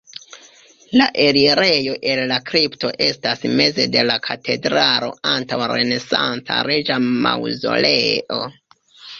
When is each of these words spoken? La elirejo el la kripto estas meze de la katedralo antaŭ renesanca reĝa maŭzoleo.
La 0.99 1.05
elirejo 1.25 1.93
el 2.13 2.21
la 2.31 2.39
kripto 2.51 2.91
estas 3.09 3.45
meze 3.59 3.87
de 3.97 4.05
la 4.11 4.15
katedralo 4.29 5.13
antaŭ 5.35 5.61
renesanca 5.75 6.61
reĝa 6.71 7.01
maŭzoleo. 7.29 8.45